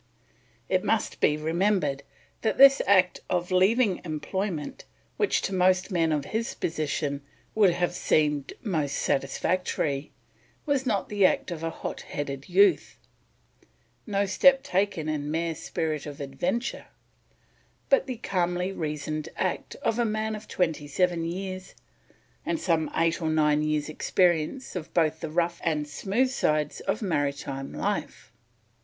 [0.67, 2.01] It must be remembered
[2.41, 4.83] that this act of leaving employment
[5.17, 7.21] which, to most men of his position,
[7.53, 10.11] would have seemed most satisfactory,
[10.65, 12.97] was not the act of hot headed youth,
[14.07, 16.87] no step taken in mere spirit of adventure,
[17.87, 21.75] but the calmly reasoned act of a man of twenty seven years
[22.43, 27.03] and some eight or nine years experience of both the rough and smooth sides of
[27.03, 28.31] maritime life.